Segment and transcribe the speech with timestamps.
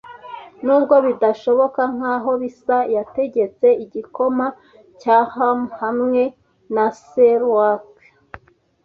[0.65, 4.45] Nubwo bidashoboka nkaho bisa, yategetse igikoma
[5.01, 6.23] cya ham hamwe
[6.73, 8.03] na sauerkraut.